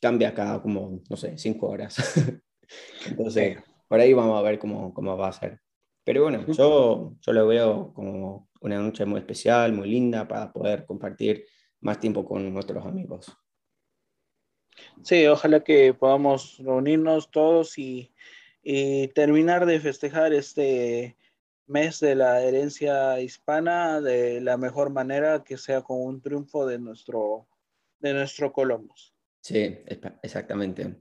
[0.00, 1.96] cambia cada como, no sé, cinco horas.
[3.06, 5.60] Entonces, por ahí vamos a ver cómo, cómo va a ser.
[6.08, 10.86] Pero bueno, yo, yo lo veo como una noche muy especial, muy linda para poder
[10.86, 11.44] compartir
[11.80, 13.30] más tiempo con nuestros amigos.
[15.02, 18.14] Sí, ojalá que podamos reunirnos todos y,
[18.62, 21.18] y terminar de festejar este,
[21.66, 26.78] mes de la herencia hispana de la mejor manera que sea con un triunfo de
[26.78, 27.46] nuestro,
[27.98, 29.14] de nuestro Columbus.
[29.42, 29.76] Sí,
[30.22, 30.96] exactamente.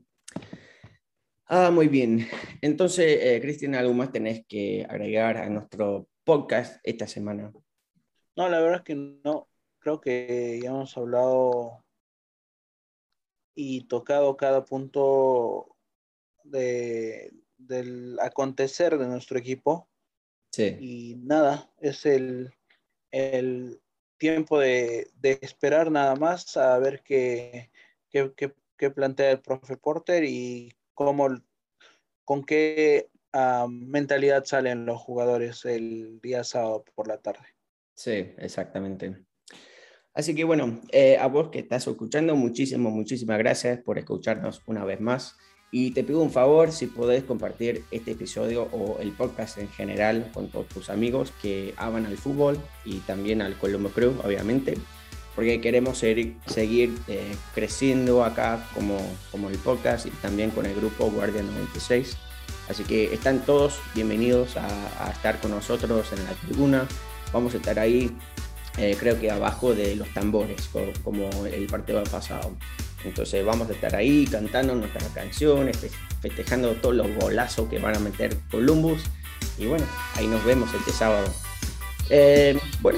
[1.50, 2.28] Ah, muy bien.
[2.62, 7.54] Entonces, eh, Cristina, ¿algo más tenés que agregar a nuestro podcast esta semana?
[8.36, 9.48] No, la verdad es que no.
[9.80, 11.86] Creo que ya hemos hablado
[13.56, 15.78] y tocado cada punto
[16.44, 19.90] de, del acontecer de nuestro equipo.
[20.58, 22.52] Y nada, es el,
[23.12, 23.80] el
[24.18, 27.70] tiempo de, de, esperar nada más a ver qué,
[28.10, 28.34] qué,
[28.76, 31.30] qué, plantea el profe Porter y cómo,
[32.26, 37.46] con qué uh, mentalidad salen los jugadores el día sábado por la tarde.
[37.94, 39.16] Sí, exactamente.
[40.14, 44.84] Así que bueno, eh, a vos que estás escuchando, muchísimas, muchísimas gracias por escucharnos una
[44.84, 45.38] vez más.
[45.70, 50.32] Y te pido un favor si podés compartir este episodio o el podcast en general
[50.34, 54.76] con todos tus amigos que aman al fútbol y también al Colombo Crew, obviamente,
[55.38, 58.98] porque queremos seguir, eh, creciendo acá como,
[59.30, 62.18] como el podcast y también con el grupo Guardia 96.
[62.68, 66.88] Así que están todos bienvenidos a, estar con nosotros en la tribuna.
[67.34, 68.10] Vamos a estar ahí,
[68.80, 70.72] eh, creo que abajo de los tambores,
[71.04, 72.58] como el partido pasado.
[73.06, 75.78] Entonces vamos a estar ahí cantando nuestras canciones,
[76.20, 79.04] festejando todos los golazos que van a meter Columbus.
[79.60, 79.86] Y bueno,
[80.16, 81.32] ahí nos vemos este sábado.
[82.10, 82.98] Eh, bueno,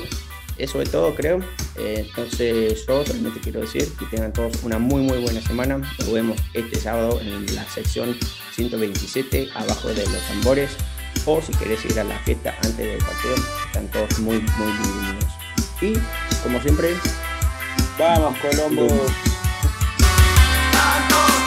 [0.57, 1.41] eso es todo creo.
[1.79, 5.77] Eh, entonces yo solamente quiero decir que tengan todos una muy muy buena semana.
[5.77, 8.17] Nos vemos este sábado en la sección
[8.53, 10.71] 127 abajo de los tambores.
[11.25, 15.25] O si querés ir a la fiesta antes del partido, están todos muy muy bienvenidos.
[15.81, 15.93] Y
[16.43, 16.95] como siempre,
[17.97, 18.37] vamos
[21.09, 21.38] know